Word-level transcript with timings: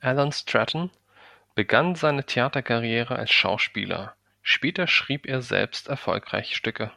Allan 0.00 0.32
Stratton 0.32 0.90
begann 1.54 1.94
seine 1.94 2.26
Theaterkarriere 2.26 3.14
als 3.14 3.30
Schauspieler, 3.30 4.16
später 4.42 4.88
schrieb 4.88 5.26
er 5.26 5.42
selbst 5.42 5.86
erfolgreich 5.86 6.56
Stücke. 6.56 6.90